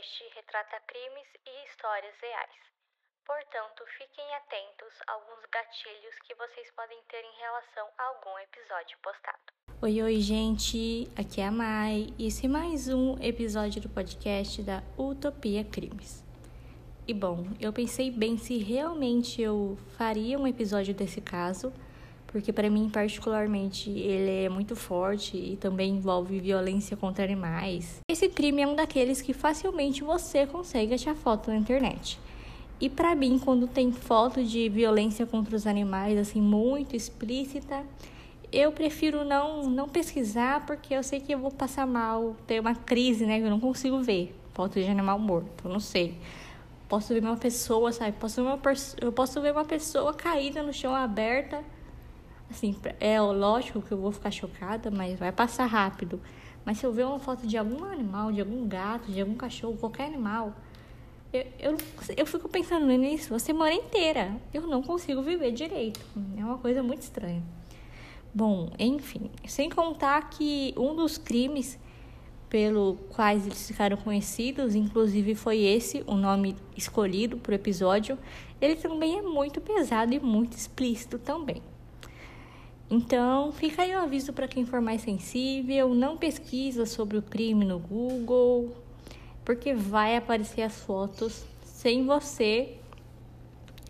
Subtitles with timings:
[0.00, 2.56] podcast retrata crimes e histórias reais.
[3.26, 8.96] Portanto, fiquem atentos a alguns gatilhos que vocês podem ter em relação a algum episódio
[9.02, 9.38] postado.
[9.82, 11.06] Oi, oi, gente!
[11.18, 16.24] Aqui é a Mai e esse é mais um episódio do podcast da Utopia Crimes.
[17.06, 21.72] E bom, eu pensei bem se realmente eu faria um episódio desse caso
[22.30, 28.00] porque para mim particularmente ele é muito forte e também envolve violência contra animais.
[28.08, 32.20] Esse crime é um daqueles que facilmente você consegue achar foto na internet.
[32.80, 37.84] E para mim, quando tem foto de violência contra os animais assim muito explícita,
[38.52, 42.74] eu prefiro não não pesquisar porque eu sei que eu vou passar mal, ter uma
[42.74, 46.16] crise, né, eu não consigo ver foto de animal morto, não sei.
[46.88, 48.12] Posso ver uma pessoa, sabe?
[48.12, 48.60] Posso ver uma,
[49.00, 51.62] eu posso ver uma pessoa caída no chão aberta
[52.50, 56.20] Assim, é lógico que eu vou ficar chocada, mas vai passar rápido.
[56.64, 59.76] Mas se eu ver uma foto de algum animal, de algum gato, de algum cachorro,
[59.76, 60.54] qualquer animal,
[61.32, 61.76] eu, eu,
[62.16, 64.36] eu fico pensando nisso a semana inteira.
[64.52, 66.00] Eu não consigo viver direito.
[66.36, 67.42] É uma coisa muito estranha.
[68.34, 71.78] Bom, enfim, sem contar que um dos crimes
[72.48, 78.18] pelo quais eles ficaram conhecidos, inclusive foi esse o nome escolhido para o episódio,
[78.60, 81.62] ele também é muito pesado e muito explícito também.
[82.90, 87.64] Então, fica aí o aviso para quem for mais sensível, não pesquisa sobre o crime
[87.64, 88.74] no Google,
[89.44, 92.78] porque vai aparecer as fotos sem você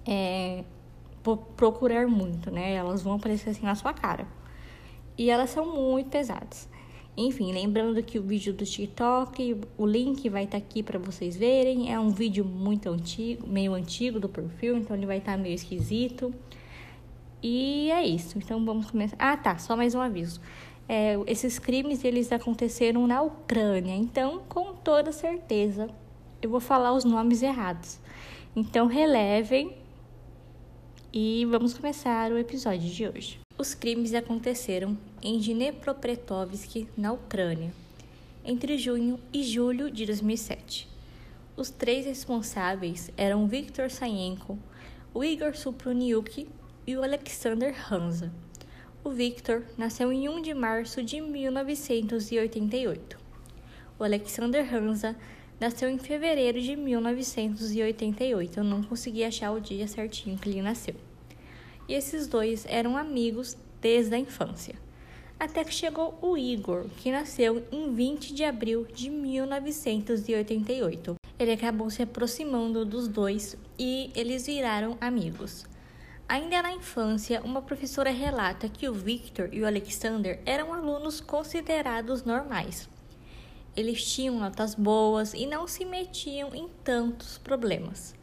[0.07, 0.65] é,
[1.57, 2.75] procurar muito, né?
[2.75, 4.29] Elas vão aparecer assim na sua cara.
[5.17, 6.69] E elas são muito pesadas.
[7.17, 11.37] Enfim, lembrando que o vídeo do TikTok, o link vai estar tá aqui para vocês
[11.37, 11.93] verem.
[11.93, 15.55] É um vídeo muito antigo, meio antigo do perfil, então ele vai estar tá meio
[15.55, 16.35] esquisito.
[17.43, 18.39] E é isso.
[18.39, 19.17] Então vamos começar.
[19.19, 19.59] Ah, tá.
[19.59, 20.41] Só mais um aviso.
[20.89, 23.95] É, esses crimes eles aconteceram na Ucrânia.
[23.95, 25.89] Então, com toda certeza,
[26.43, 28.01] eu vou falar os nomes errados.
[28.57, 29.77] Então, relevem
[31.13, 33.41] e vamos começar o episódio de hoje.
[33.57, 37.73] Os crimes aconteceram em Dnepropetrovsk, na Ucrânia,
[38.45, 40.89] entre junho e julho de 2007.
[41.57, 44.59] Os três responsáveis eram Viktor Sayenko,
[45.15, 46.49] Igor Supruniuk
[46.91, 48.33] e o Alexander Hansa.
[49.05, 53.17] O Victor nasceu em 1 de março de 1988.
[53.97, 55.15] O Alexander Hansa
[55.61, 58.59] nasceu em fevereiro de 1988.
[58.59, 60.97] Eu não consegui achar o dia certinho que ele nasceu.
[61.89, 64.75] E esses dois eram amigos desde a infância.
[65.39, 71.15] Até que chegou o Igor, que nasceu em 20 de abril de 1988.
[71.39, 75.70] Ele acabou se aproximando dos dois e eles viraram amigos.
[76.31, 82.23] Ainda na infância, uma professora relata que o Victor e o Alexander eram alunos considerados
[82.23, 82.89] normais.
[83.77, 88.15] Eles tinham notas boas e não se metiam em tantos problemas.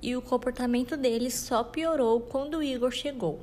[0.00, 3.38] E o comportamento deles só piorou quando o Igor chegou.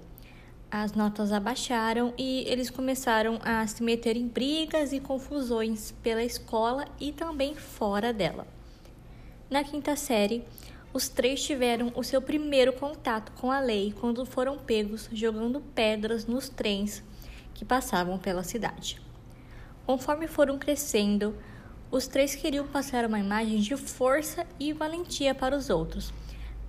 [0.72, 6.88] As notas abaixaram e eles começaram a se meter em brigas e confusões pela escola
[7.00, 8.48] e também fora dela.
[9.52, 10.44] Na quinta série,
[10.92, 16.26] os três tiveram o seu primeiro contato com a lei quando foram pegos jogando pedras
[16.26, 17.04] nos trens
[17.54, 19.00] que passavam pela cidade.
[19.86, 21.36] Conforme foram crescendo,
[21.92, 26.12] os três queriam passar uma imagem de força e valentia para os outros,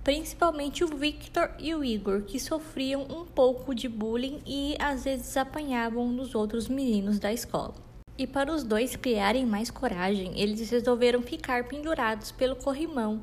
[0.03, 5.35] principalmente o Victor e o Igor, que sofriam um pouco de bullying e às vezes
[5.37, 7.75] apanhavam nos outros meninos da escola.
[8.17, 13.21] E para os dois criarem mais coragem, eles resolveram ficar pendurados pelo corrimão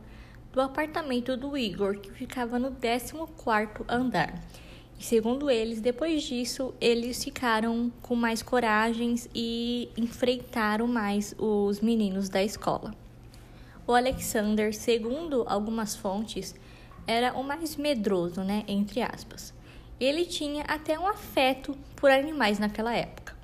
[0.52, 4.42] do apartamento do Igor, que ficava no 14º andar.
[4.98, 12.28] E segundo eles, depois disso, eles ficaram com mais coragens e enfrentaram mais os meninos
[12.28, 12.92] da escola.
[13.86, 16.54] O Alexander, segundo algumas fontes,
[17.06, 19.54] era o mais medroso, né, entre aspas.
[20.00, 23.34] Ele tinha até um afeto por animais naquela época.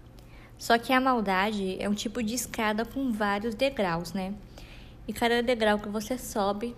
[0.58, 4.34] Só que a maldade é um tipo de escada com vários degraus, né?
[5.06, 6.74] E cada degrau que você sobe,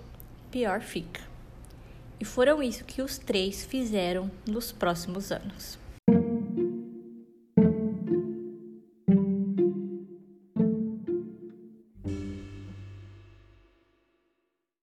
[0.57, 1.21] pior fica.
[2.19, 5.79] E foram isso que os três fizeram nos próximos anos.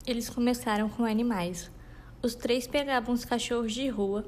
[0.07, 1.69] Eles começaram com animais.
[2.19, 4.25] Os três pegavam os cachorros de rua,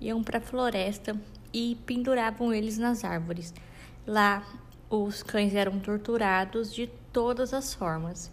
[0.00, 1.20] iam para a floresta
[1.52, 3.52] e penduravam eles nas árvores.
[4.06, 4.46] Lá,
[4.88, 8.30] os cães eram torturados de todas as formas.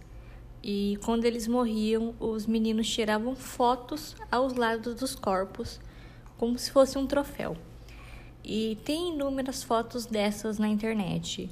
[0.64, 5.80] E quando eles morriam, os meninos tiravam fotos aos lados dos corpos,
[6.38, 7.58] como se fosse um troféu.
[8.44, 11.50] E tem inúmeras fotos dessas na internet.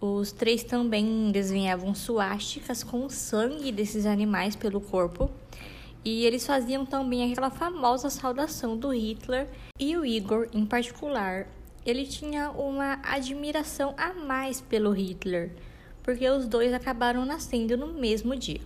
[0.00, 5.30] Os três também desenhavam suásticas com o sangue desses animais pelo corpo.
[6.04, 9.48] E eles faziam também aquela famosa saudação do Hitler.
[9.78, 11.46] E o Igor, em particular,
[11.86, 15.52] ele tinha uma admiração a mais pelo Hitler,
[16.02, 18.60] porque os dois acabaram nascendo no mesmo dia.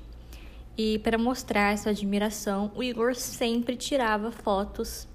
[0.76, 5.08] E para mostrar essa admiração, o Igor sempre tirava fotos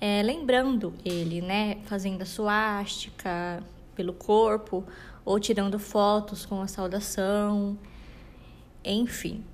[0.00, 1.78] é, lembrando ele, né?
[1.84, 3.62] Fazendo a suástica
[3.94, 4.84] pelo corpo,
[5.24, 7.78] ou tirando fotos com a saudação,
[8.84, 9.44] enfim.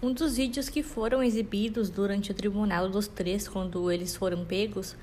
[0.00, 4.94] Um dos vídeos que foram exibidos durante o tribunal dos três, quando eles foram pegos,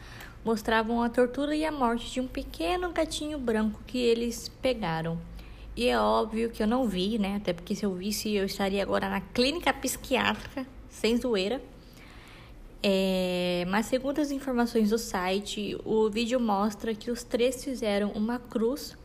[0.46, 5.18] mostravam a tortura e a morte de um pequeno gatinho branco que eles pegaram.
[5.76, 7.38] E é óbvio que eu não vi, né?
[7.38, 11.62] Até porque se eu visse, eu estaria agora na clínica psiquiátrica, sem zoeira.
[12.82, 18.38] É, mas segundo as informações do site, o vídeo mostra que os três fizeram uma
[18.38, 18.96] cruz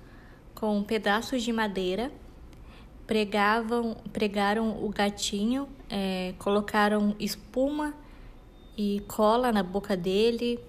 [0.54, 2.10] com pedaços de madeira,
[3.06, 7.94] pregavam, pregaram o gatinho, é, colocaram espuma
[8.76, 10.60] e cola na boca dele,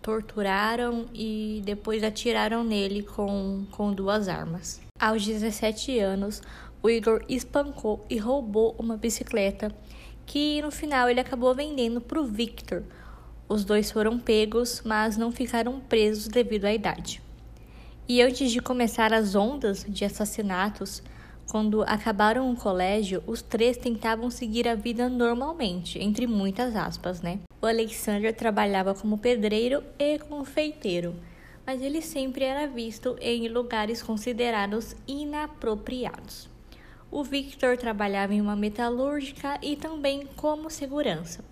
[0.00, 4.85] torturaram e depois atiraram nele com, com duas armas.
[4.98, 6.42] Aos 17 anos,
[6.82, 9.70] o Igor espancou e roubou uma bicicleta
[10.24, 12.82] que no final ele acabou vendendo para o Victor.
[13.46, 17.22] Os dois foram pegos, mas não ficaram presos devido à idade.
[18.08, 21.02] E antes de começar as ondas de assassinatos,
[21.46, 27.40] quando acabaram o colégio, os três tentavam seguir a vida normalmente, entre muitas aspas, né?
[27.60, 31.14] O Alexander trabalhava como pedreiro e confeiteiro,
[31.66, 36.48] mas ele sempre era visto em lugares considerados inapropriados.
[37.10, 41.44] O Victor trabalhava em uma metalúrgica e também como segurança.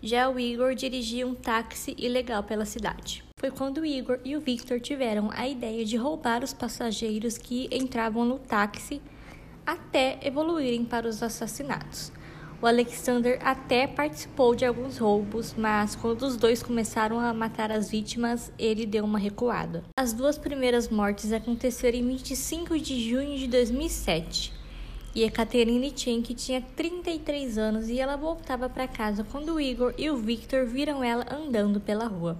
[0.00, 3.24] Já o Igor dirigia um táxi ilegal pela cidade.
[3.36, 7.68] Foi quando o Igor e o Victor tiveram a ideia de roubar os passageiros que
[7.72, 9.00] entravam no táxi
[9.66, 12.12] até evoluírem para os assassinatos.
[12.60, 17.88] O Alexander até participou de alguns roubos, mas quando os dois começaram a matar as
[17.88, 19.84] vítimas, ele deu uma recuada.
[19.96, 24.52] As duas primeiras mortes aconteceram em 25 de junho de 2007
[25.14, 30.10] e Catherine que tinha 33 anos e ela voltava para casa quando o Igor e
[30.10, 32.36] o Victor viram ela andando pela rua.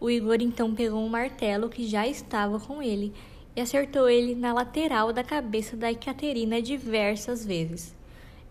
[0.00, 3.12] O Igor então pegou um martelo que já estava com ele
[3.54, 7.97] e acertou ele na lateral da cabeça da Ekaterina diversas vezes.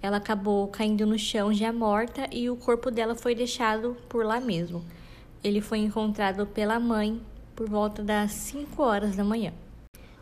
[0.01, 4.39] Ela acabou caindo no chão já morta e o corpo dela foi deixado por lá
[4.39, 4.85] mesmo.
[5.43, 7.21] Ele foi encontrado pela mãe
[7.55, 9.53] por volta das 5 horas da manhã.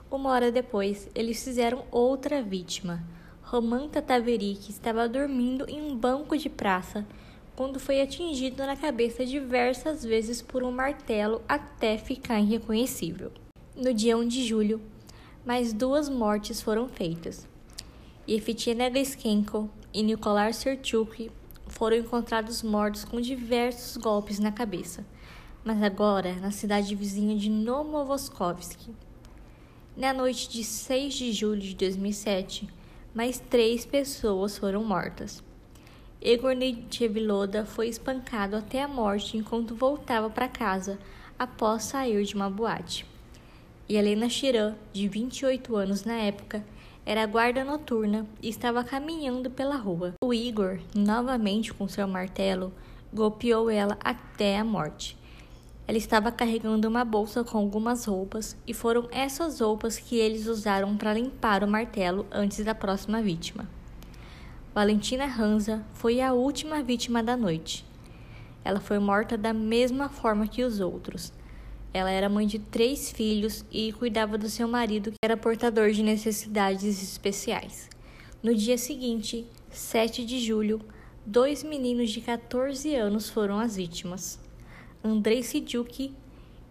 [0.10, 3.04] Uma hora depois, eles fizeram outra vítima.
[3.42, 7.06] Romanta Taverick estava dormindo em um banco de praça
[7.56, 13.32] quando foi atingido na cabeça diversas vezes por um martelo até ficar irreconhecível.
[13.76, 14.82] No dia 1 de julho,
[15.46, 17.48] mais duas mortes foram feitas.
[18.28, 21.30] Yeftina Griskenko e Nikolai Serchuk
[21.68, 25.06] foram encontrados mortos com diversos golpes na cabeça,
[25.64, 28.90] mas agora na cidade vizinha de Nomovoskovsk.
[29.96, 32.68] Na noite de 6 de julho de 2007,
[33.14, 35.44] mais três pessoas foram mortas.
[36.20, 40.98] Igor Necheviloda foi espancado até a morte enquanto voltava para casa
[41.38, 43.06] após sair de uma boate.
[43.88, 46.66] E Helena Chiran, de 28 anos na época,
[47.06, 50.16] era guarda noturna e estava caminhando pela rua.
[50.24, 52.74] O Igor, novamente com seu martelo,
[53.14, 55.16] golpeou ela até a morte.
[55.88, 60.98] Ela estava carregando uma bolsa com algumas roupas e foram essas roupas que eles usaram
[60.98, 63.70] para limpar o martelo antes da próxima vítima.
[64.74, 67.86] Valentina Hansa foi a última vítima da noite.
[68.64, 71.32] Ela foi morta da mesma forma que os outros.
[71.96, 76.04] Ela era mãe de três filhos e cuidava do seu marido, que era portador de
[76.04, 77.90] necessidades especiais.
[78.44, 80.82] No dia seguinte, 7 de julho,
[81.26, 84.38] dois meninos de 14 anos foram as vítimas.
[85.02, 86.14] Andrei Sidjuk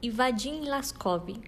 [0.02, 1.40] e Vadim Laskov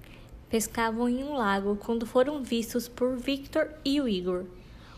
[0.48, 4.46] pescavam em um lago quando foram vistos por Victor e o Igor.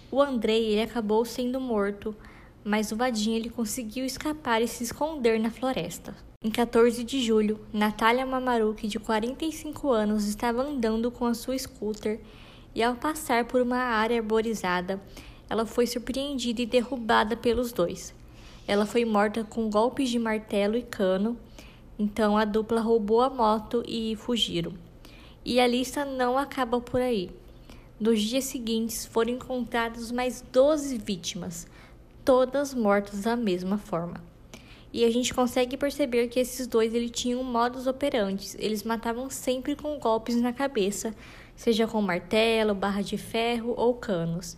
[0.09, 2.15] O Andrei ele acabou sendo morto,
[2.63, 6.28] mas o Vadim ele conseguiu escapar e se esconder na floresta.
[6.41, 12.21] Em 14 de julho, Natália Mamaruk, de 45 anos, estava andando com a sua scooter
[12.73, 15.03] e, ao passar por uma área arborizada,
[15.51, 18.15] ela foi surpreendida e derrubada pelos dois.
[18.69, 21.37] Ela foi morta com golpes de martelo e cano
[21.99, 24.73] então a dupla roubou a moto e fugiram.
[25.45, 27.31] E a lista não acaba por aí.
[27.99, 31.67] Nos dias seguintes foram encontradas mais 12 vítimas,
[32.25, 34.23] todas mortas da mesma forma.
[34.93, 38.57] E a gente consegue perceber que esses dois ele tinham modus operandi.
[38.59, 41.15] Eles matavam sempre com golpes na cabeça,
[41.55, 44.57] seja com martelo, barra de ferro ou canos.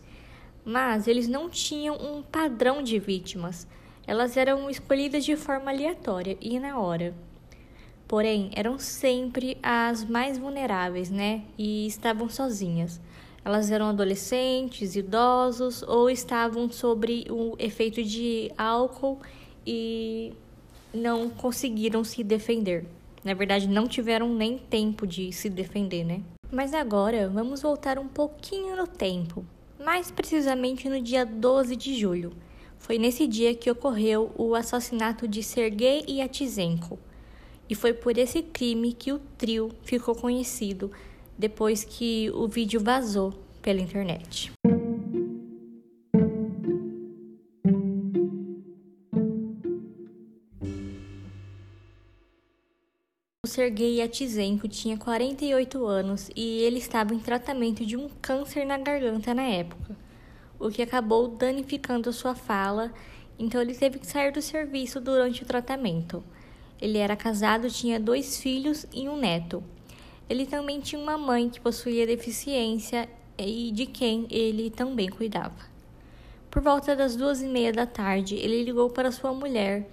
[0.65, 3.67] Mas eles não tinham um padrão de vítimas.
[4.07, 7.15] Elas eram escolhidas de forma aleatória e na hora.
[8.07, 11.43] Porém, eram sempre as mais vulneráveis, né?
[11.57, 13.01] E estavam sozinhas.
[13.45, 19.19] Elas eram adolescentes, idosos ou estavam sobre o efeito de álcool
[19.73, 20.33] e
[20.93, 22.85] não conseguiram se defender.
[23.23, 26.23] Na verdade, não tiveram nem tempo de se defender, né?
[26.50, 29.47] Mas agora vamos voltar um pouquinho no tempo,
[29.79, 32.33] mais precisamente no dia 12 de julho.
[32.79, 36.99] Foi nesse dia que ocorreu o assassinato de Sergei Yatsenko.
[37.69, 40.91] E foi por esse crime que o trio ficou conhecido
[41.39, 44.50] depois que o vídeo vazou pela internet.
[53.50, 59.35] Sergei Yatsenko tinha 48 anos e ele estava em tratamento de um câncer na garganta
[59.35, 59.97] na época,
[60.57, 62.92] o que acabou danificando sua fala,
[63.37, 66.23] então ele teve que sair do serviço durante o tratamento.
[66.80, 69.64] Ele era casado, tinha dois filhos e um neto.
[70.28, 75.69] Ele também tinha uma mãe que possuía deficiência e de quem ele também cuidava.
[76.49, 79.88] Por volta das duas e meia da tarde, ele ligou para sua mulher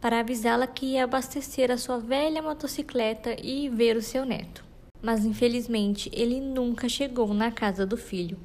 [0.00, 4.64] para avisá-la que ia abastecer a sua velha motocicleta e ver o seu neto.
[5.02, 8.38] Mas infelizmente ele nunca chegou na casa do filho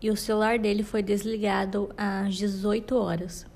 [0.00, 3.46] e o celular dele foi desligado às 18 horas.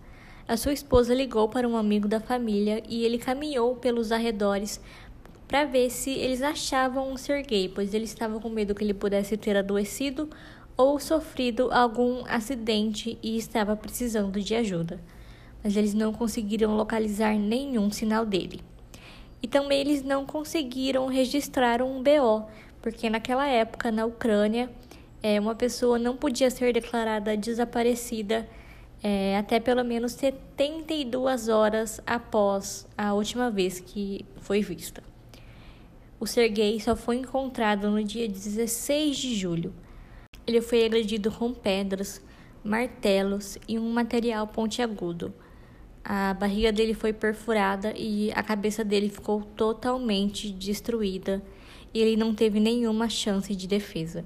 [0.46, 4.80] A sua esposa ligou para um amigo da família e ele caminhou pelos arredores
[5.48, 9.36] para ver se eles achavam um Sergei, pois ele estava com medo que ele pudesse
[9.36, 10.28] ter adoecido
[10.76, 15.00] ou sofrido algum acidente e estava precisando de ajuda
[15.64, 18.60] mas eles não conseguiram localizar nenhum sinal dele.
[19.42, 22.46] E também eles não conseguiram registrar um BO,
[22.82, 24.70] porque naquela época na Ucrânia
[25.22, 28.46] é, uma pessoa não podia ser declarada desaparecida
[29.02, 35.02] é, até pelo menos 72 horas após a última vez que foi vista.
[36.20, 39.74] O Sergei só foi encontrado no dia 16 de julho.
[40.46, 42.22] Ele foi agredido com pedras,
[42.62, 45.34] martelos e um material pontiagudo
[46.04, 51.42] a barriga dele foi perfurada e a cabeça dele ficou totalmente destruída
[51.94, 54.24] e ele não teve nenhuma chance de defesa.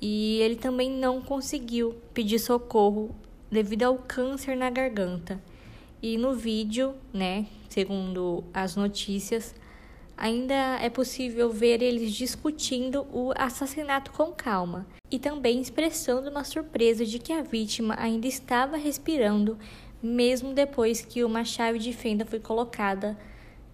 [0.00, 3.14] E ele também não conseguiu pedir socorro
[3.50, 5.42] devido ao câncer na garganta.
[6.00, 9.54] E no vídeo, né, segundo as notícias,
[10.16, 17.04] ainda é possível ver eles discutindo o assassinato com calma e também expressando uma surpresa
[17.04, 19.58] de que a vítima ainda estava respirando
[20.02, 23.16] mesmo depois que uma chave de fenda foi colocada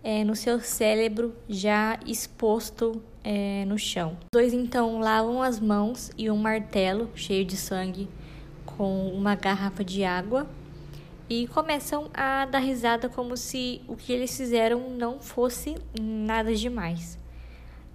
[0.02, 4.16] é, no seu cérebro já exposto é, no chão.
[4.22, 8.08] Os dois então lavam as mãos e um martelo cheio de sangue
[8.64, 10.48] com uma garrafa de água
[11.28, 17.18] e começam a dar risada como se o que eles fizeram não fosse nada demais.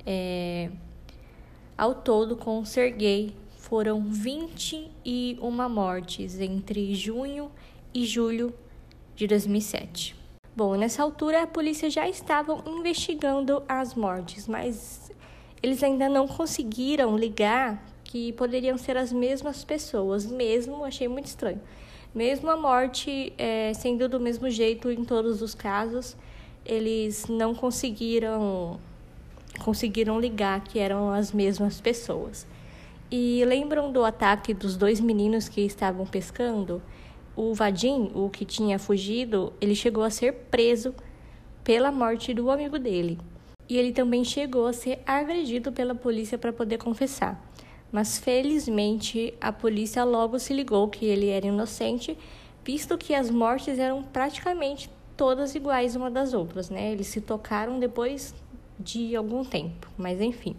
[0.05, 0.69] É,
[1.77, 8.53] ao todo, com Sergei, foram 21 mortes entre junho e julho
[9.15, 10.15] de 2007.
[10.55, 15.11] Bom, nessa altura a polícia já estava investigando as mortes, mas
[15.63, 21.61] eles ainda não conseguiram ligar que poderiam ser as mesmas pessoas, mesmo, achei muito estranho.
[22.13, 26.17] Mesmo a morte é, sendo do mesmo jeito em todos os casos,
[26.65, 28.79] eles não conseguiram
[29.63, 32.47] conseguiram ligar que eram as mesmas pessoas.
[33.09, 36.81] E lembram do ataque dos dois meninos que estavam pescando?
[37.41, 40.93] O Vadim, o que tinha fugido, ele chegou a ser preso
[41.63, 43.17] pela morte do amigo dele.
[43.67, 47.43] E ele também chegou a ser agredido pela polícia para poder confessar.
[47.91, 52.15] Mas felizmente a polícia logo se ligou que ele era inocente,
[52.63, 56.91] visto que as mortes eram praticamente todas iguais uma das outras, né?
[56.91, 58.35] Eles se tocaram depois
[58.79, 60.55] de algum tempo, mas enfim.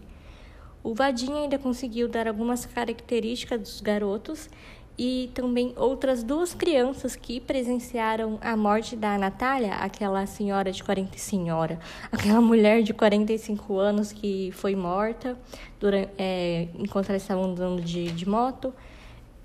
[0.83, 4.51] O Vadim ainda conseguiu dar algumas características dos garotos
[4.99, 11.17] e também outras duas crianças que presenciaram a morte da Natália, aquela senhora de 40
[11.19, 11.79] senhora,
[12.11, 15.39] aquela mulher de 45 anos que foi morta
[15.81, 18.73] durante, é, enquanto elas estavam andando de, de moto.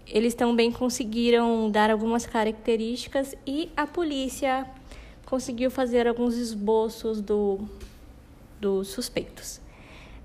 [0.06, 4.66] Eles também conseguiram dar algumas características e a polícia
[5.26, 7.60] conseguiu fazer alguns esboços do,
[8.60, 9.60] dos suspeitos.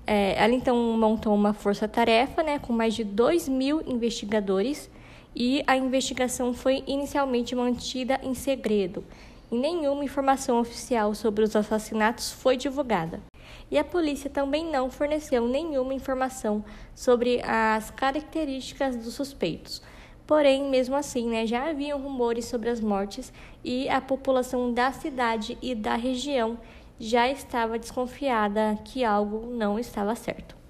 [0.05, 4.89] É, ela então montou uma força-tarefa né, com mais de 2 mil investigadores
[5.35, 9.03] e a investigação foi inicialmente mantida em segredo
[9.51, 13.21] e nenhuma informação oficial sobre os assassinatos foi divulgada.
[13.69, 16.63] E a polícia também não forneceu nenhuma informação
[16.95, 19.81] sobre as características dos suspeitos.
[20.25, 23.31] Porém, mesmo assim, né, já haviam rumores sobre as mortes
[23.63, 26.57] e a população da cidade e da região
[26.99, 30.62] já estava desconfiada que algo não estava certo.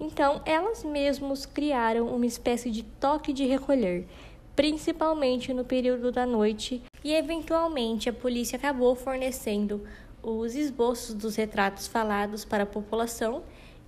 [0.00, 4.06] Então, elas mesmas criaram uma espécie de toque de recolher,
[4.54, 9.82] principalmente no período da noite, e eventualmente a polícia acabou fornecendo
[10.22, 13.42] os esboços dos retratos falados para a população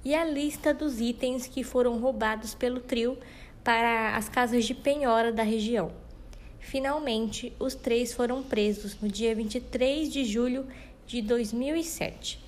[0.04, 3.18] e a lista dos itens que foram roubados pelo trio
[3.62, 5.92] para as casas de penhora da região.
[6.58, 10.66] Finalmente, os três foram presos no dia 23 de julho
[11.06, 12.38] de 2007,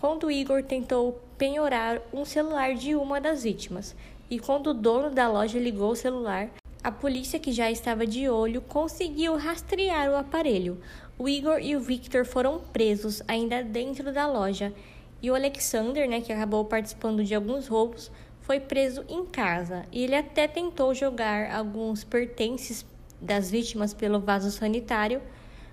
[0.00, 3.94] quando Igor tentou penhorar um celular de uma das vítimas,
[4.30, 6.48] e quando o dono da loja ligou o celular,
[6.82, 10.80] a polícia, que já estava de olho, conseguiu rastrear o aparelho.
[11.18, 14.72] O Igor e o Victor foram presos ainda dentro da loja,
[15.20, 20.02] e o Alexander, né, que acabou participando de alguns roubos, foi preso em casa e
[20.02, 22.86] ele até tentou jogar alguns pertences
[23.20, 25.20] das vítimas pelo vaso sanitário,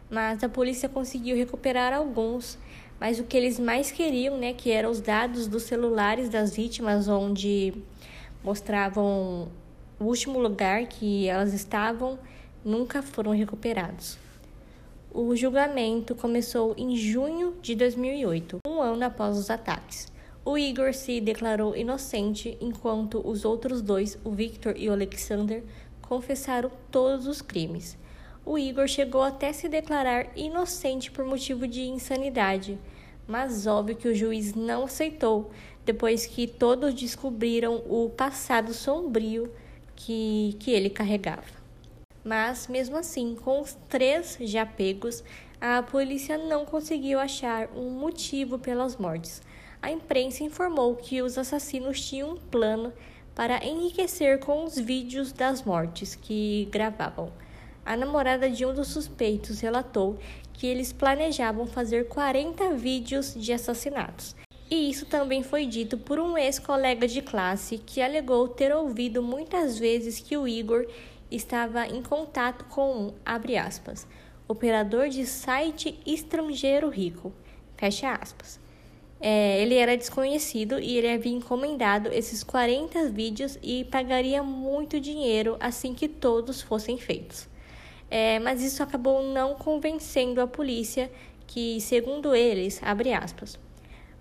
[0.10, 2.58] mas a polícia conseguiu recuperar alguns.
[3.00, 7.08] Mas o que eles mais queriam, né, que eram os dados dos celulares das vítimas,
[7.08, 7.74] onde
[8.44, 9.50] mostravam
[10.00, 12.18] o último lugar que elas estavam,
[12.64, 14.18] nunca foram recuperados.
[15.12, 20.12] O julgamento começou em junho de 2008, um ano após os ataques.
[20.44, 25.64] O Igor se declarou inocente, enquanto os outros dois, o Victor e o Alexander,
[26.02, 27.98] confessaram todos os crimes.
[28.48, 32.80] O Igor chegou até se declarar inocente por motivo de insanidade,
[33.28, 35.52] mas óbvio que o juiz não aceitou,
[35.86, 39.52] depois que todos descobriram o passado sombrio
[39.96, 41.58] que, que ele carregava.
[42.24, 45.24] Mas, mesmo assim, com os três já pegos,
[45.60, 49.42] a polícia não conseguiu achar um motivo pelas mortes
[49.82, 52.92] a imprensa informou que os assassinos tinham um plano
[53.36, 57.32] para enriquecer com os vídeos das mortes que gravavam.
[57.88, 60.20] A namorada de um dos suspeitos relatou
[60.52, 64.36] que eles planejavam fazer 40 vídeos de assassinatos.
[64.70, 69.80] E isso também foi dito por um ex-colega de classe que alegou ter ouvido muitas
[69.80, 70.86] vezes que o Igor
[71.32, 74.06] estava em contato com um, abre aspas,
[74.50, 77.32] operador de site estrangeiro rico,
[77.78, 78.60] fecha aspas.
[79.22, 85.56] É, ele era desconhecido e ele havia encomendado esses 40 vídeos e pagaria muito dinheiro
[85.62, 87.48] assim que todos fossem feitos.
[88.10, 91.12] É, mas isso acabou não convencendo a polícia,
[91.46, 93.60] que, segundo eles, abre aspas,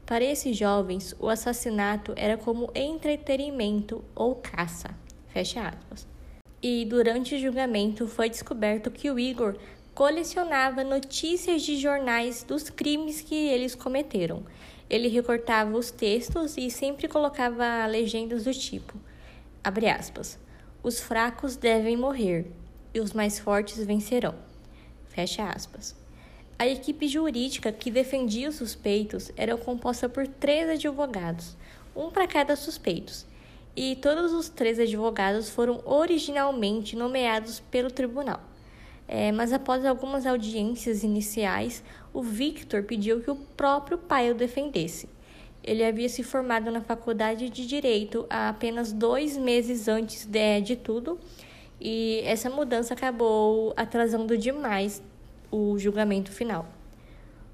[0.04, 4.90] para esses jovens, o assassinato era como entretenimento ou caça,
[5.28, 6.06] fecha aspas.
[6.62, 9.56] E durante o julgamento foi descoberto que o Igor
[9.94, 14.44] colecionava notícias de jornais dos crimes que eles cometeram
[14.88, 18.94] ele recortava os textos e sempre colocava legendas do tipo,
[19.62, 20.38] abre aspas,
[20.82, 22.46] os fracos devem morrer
[22.96, 24.34] e os mais fortes vencerão,
[25.08, 25.94] fecha aspas.
[26.58, 31.54] A equipe jurídica que defendia os suspeitos era composta por três advogados,
[31.94, 33.12] um para cada suspeito,
[33.76, 38.40] e todos os três advogados foram originalmente nomeados pelo tribunal.
[39.06, 45.06] É, mas após algumas audiências iniciais, o Victor pediu que o próprio pai o defendesse.
[45.62, 50.76] Ele havia se formado na faculdade de Direito há apenas dois meses antes de, de
[50.76, 51.20] tudo,
[51.80, 55.02] e essa mudança acabou atrasando demais
[55.50, 56.66] o julgamento final.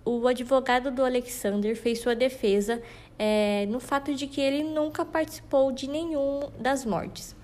[0.04, 2.82] O advogado do Alexander fez sua defesa
[3.18, 7.36] é, no fato de que ele nunca participou de nenhum das mortes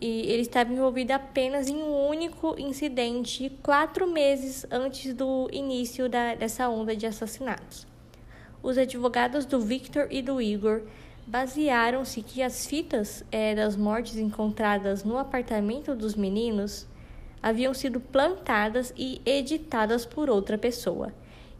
[0.00, 6.34] e ele estava envolvido apenas em um único incidente quatro meses antes do início da,
[6.34, 7.86] dessa onda de assassinatos.
[8.62, 10.82] Os advogados do Victor e do Igor
[11.26, 16.86] basearam-se que as fitas é, das mortes encontradas no apartamento dos meninos
[17.42, 21.12] haviam sido plantadas e editadas por outra pessoa,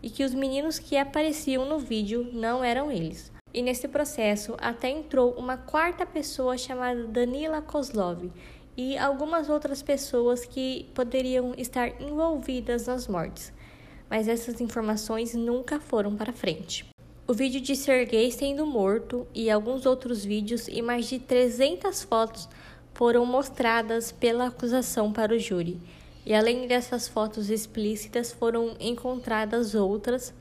[0.03, 3.33] e que os meninos que apareciam no vídeo não eram eles.
[3.53, 8.31] E nesse processo até entrou uma quarta pessoa chamada Danila Kozlov
[8.77, 13.53] e algumas outras pessoas que poderiam estar envolvidas nas mortes,
[14.11, 16.94] mas essas informações nunca foram para frente.
[17.27, 22.47] O vídeo de Sergei sendo morto e alguns outros vídeos e mais de 300 fotos
[22.93, 25.81] foram mostradas pela acusação para o júri.
[26.27, 30.35] E além dessas fotos explícitas, foram encontradas outras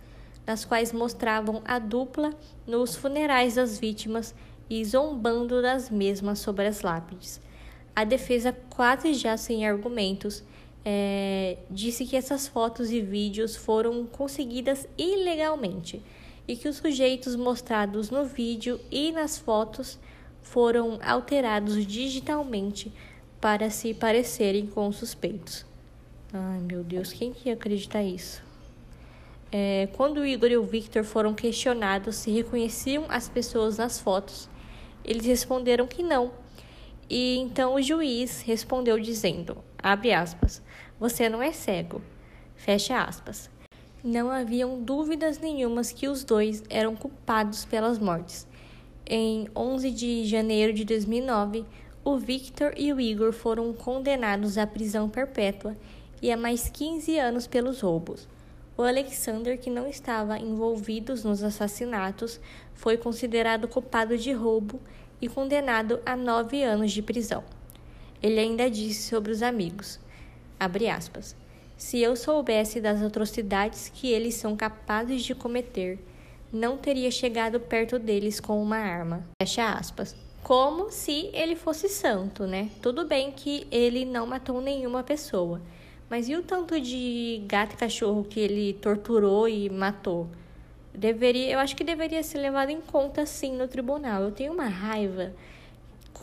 [0.45, 2.33] nas quais mostravam a dupla
[2.67, 4.35] nos funerais das vítimas
[4.69, 7.39] e zombando das mesmas sobre as lápides.
[7.95, 10.43] A defesa, quase já sem argumentos,
[10.83, 16.01] é, disse que essas fotos e vídeos foram conseguidas ilegalmente
[16.47, 19.99] e que os sujeitos mostrados no vídeo e nas fotos
[20.41, 22.91] foram alterados digitalmente
[23.39, 25.65] para se parecerem com os suspeitos.
[26.33, 28.41] Ai meu Deus, quem que ia acreditar isso?
[29.51, 34.49] É, quando o Igor e o Victor foram questionados se reconheciam as pessoas nas fotos,
[35.05, 36.31] eles responderam que não.
[37.09, 40.61] E então o juiz respondeu dizendo, abre aspas,
[40.99, 42.01] você não é cego,
[42.55, 43.49] fecha aspas.
[44.03, 48.45] Não haviam dúvidas nenhumas que os dois eram culpados pelas mortes.
[49.07, 51.63] Em 11 de janeiro de 2009,
[52.03, 55.77] o Victor e o Igor foram condenados à prisão perpétua
[56.21, 58.27] e a mais 15 anos pelos roubos.
[58.75, 62.41] O Alexander, que não estava envolvido nos assassinatos,
[62.73, 64.81] foi considerado culpado de roubo
[65.21, 67.41] e condenado a nove anos de prisão.
[68.21, 69.97] Ele ainda disse sobre os amigos,
[70.59, 71.37] aspas,
[71.77, 75.99] se eu soubesse das atrocidades que eles são capazes de cometer,
[76.51, 79.25] não teria chegado perto deles com uma arma.
[79.41, 80.15] Fecha aspas.
[80.43, 82.69] Como se ele fosse santo, né?
[82.81, 85.61] Tudo bem que ele não matou nenhuma pessoa,
[86.09, 90.27] mas e o tanto de gato e cachorro que ele torturou e matou?
[90.93, 94.21] Deveria, eu acho que deveria ser levado em conta sim no tribunal.
[94.21, 95.33] Eu tenho uma raiva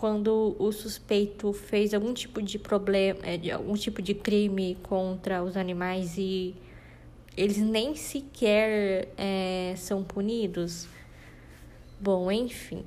[0.01, 5.59] quando o suspeito fez algum tipo de problema, é, algum tipo de crime contra os
[5.59, 6.55] animais e
[7.37, 10.89] eles nem sequer é, são punidos.
[12.01, 12.83] Bom, enfim,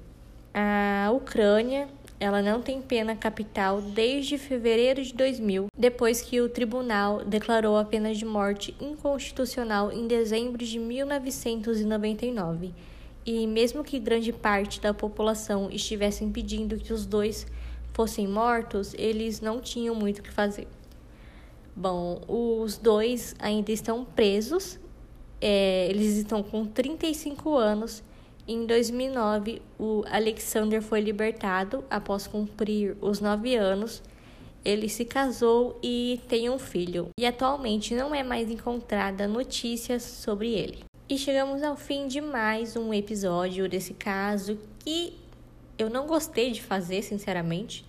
[0.55, 1.87] a Ucrânia
[2.19, 7.85] ela não tem pena capital desde fevereiro de 2000, depois que o tribunal declarou a
[7.85, 12.73] pena de morte inconstitucional em dezembro de 1999.
[13.25, 17.47] E mesmo que grande parte da população estivesse pedindo que os dois
[17.93, 20.67] fossem mortos, eles não tinham muito o que fazer.
[21.75, 24.79] Bom, os dois ainda estão presos,
[25.41, 28.03] é, eles estão com 35 anos
[28.45, 34.03] em 2009, o Alexander foi libertado após cumprir os nove anos.
[34.65, 40.51] Ele se casou e tem um filho, e atualmente não é mais encontrada notícias sobre
[40.51, 40.92] ele.
[41.09, 45.19] E chegamos ao fim de mais um episódio desse caso que
[45.77, 47.85] eu não gostei de fazer, sinceramente,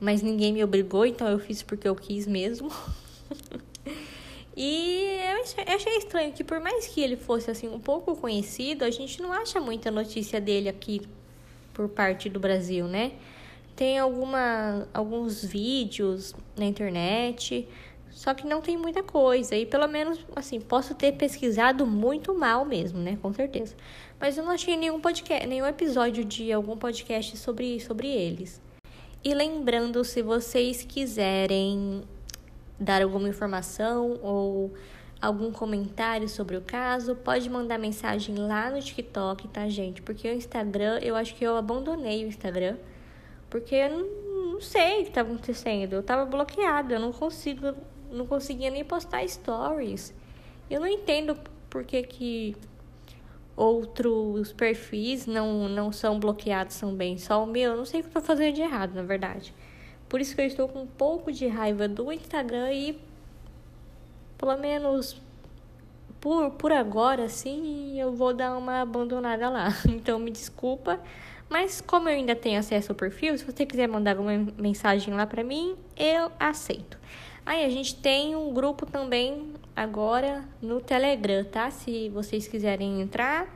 [0.00, 2.70] mas ninguém me obrigou, então eu fiz porque eu quis mesmo.
[4.60, 8.16] E eu achei, eu achei, estranho que por mais que ele fosse assim um pouco
[8.16, 11.02] conhecido, a gente não acha muita notícia dele aqui
[11.72, 13.12] por parte do Brasil, né?
[13.76, 17.68] Tem alguma, alguns vídeos na internet,
[18.10, 19.54] só que não tem muita coisa.
[19.56, 23.18] E pelo menos, assim, posso ter pesquisado muito mal mesmo, né?
[23.20, 23.74] Com certeza.
[24.20, 28.60] Mas eu não achei nenhum podcast, nenhum episódio de algum podcast sobre, sobre eles.
[29.22, 32.02] E lembrando, se vocês quiserem
[32.78, 34.72] dar alguma informação ou
[35.20, 40.00] algum comentário sobre o caso, pode mandar mensagem lá no TikTok, tá, gente?
[40.02, 42.76] Porque o Instagram, eu acho que eu abandonei o Instagram,
[43.50, 45.94] porque eu não, não sei o que tá acontecendo.
[45.94, 47.74] Eu tava bloqueado, eu não consigo,
[48.10, 50.14] não conseguia nem postar stories.
[50.70, 51.36] Eu não entendo
[51.70, 52.56] por que que
[53.56, 57.72] outros perfis não, não são bloqueados também, só o meu.
[57.72, 59.54] Eu não sei o que eu tô fazendo de errado, na verdade.
[60.08, 62.98] Por isso que eu estou com um pouco de raiva do Instagram e
[64.38, 65.20] pelo menos
[66.20, 69.68] por, por agora, sim, eu vou dar uma abandonada lá.
[69.88, 71.00] Então me desculpa,
[71.48, 75.26] mas como eu ainda tenho acesso ao perfil, se você quiser mandar alguma mensagem lá
[75.26, 76.98] para mim, eu aceito.
[77.48, 81.70] Aí a gente tem um grupo também agora no Telegram, tá?
[81.70, 83.48] Se vocês quiserem entrar,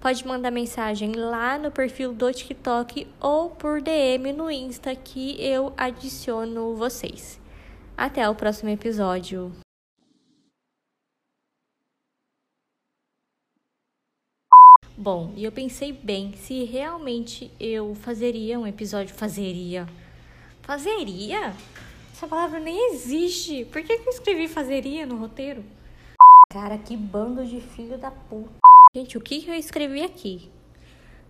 [0.00, 5.74] pode mandar mensagem lá no perfil do TikTok ou por DM no Insta que eu
[5.76, 7.38] adiciono vocês.
[7.94, 9.52] Até o próximo episódio.
[14.96, 19.14] Bom, e eu pensei bem se realmente eu fazeria um episódio.
[19.14, 19.86] Fazeria.
[20.62, 21.52] Fazeria?
[22.16, 23.66] Essa palavra nem existe.
[23.66, 25.62] Por que, que eu escrevi fazeria no roteiro?
[26.48, 28.54] Cara, que bando de filho da puta.
[28.94, 30.50] Gente, o que, eu escrevi aqui?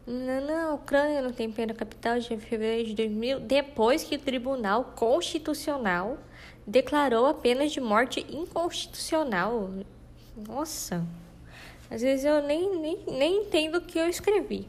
[0.07, 6.19] Na Ucrânia não tem pena capital de fevereiro de 2000, depois que o Tribunal Constitucional
[6.65, 9.69] declarou a pena de morte inconstitucional.
[10.37, 11.05] Nossa,
[11.91, 14.65] às vezes eu nem, nem, nem entendo o que eu escrevi.